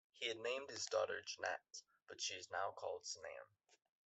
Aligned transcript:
He 0.13 0.27
had 0.29 0.37
named 0.39 0.71
his 0.71 0.87
daughter 0.87 1.21
Jannat, 1.21 1.83
but 2.07 2.19
she 2.19 2.33
is 2.33 2.49
now 2.49 2.71
called 2.71 3.03
Sanam. 3.03 3.45